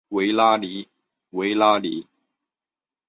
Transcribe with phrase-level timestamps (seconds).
[0.33, 0.57] 拉
[1.29, 2.07] 维尼。